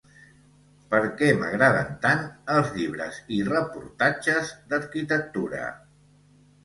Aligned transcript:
Per 0.93 1.01
què 1.19 1.27
m'agraden 1.41 1.91
tant 2.07 2.23
els 2.53 2.73
llibres 2.79 3.19
i 3.37 3.43
reportatges 3.51 4.51
d'arquitectura? 4.73 5.69